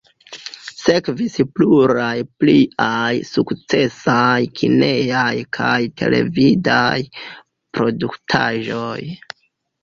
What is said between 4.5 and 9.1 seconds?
kinejaj kaj televidaj produktaĵoj.